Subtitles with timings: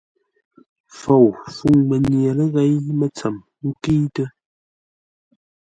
[0.99, 3.35] Fou fûŋ mənye ləghěi mətsəm
[3.67, 4.27] ńkə́itə́.